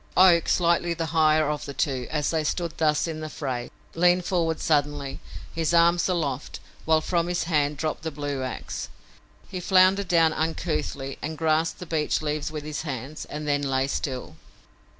[0.17, 4.25] Oak, slightly the higher of the two, as they stood thus in the fray, leaned
[4.25, 5.19] forward suddenly,
[5.53, 8.89] his arms aloft, while from his hand dropped the blue ax.
[9.47, 13.85] He floundered down uncouthly and grasped the beech leaves with his hands, and then lay
[13.85, 14.37] still.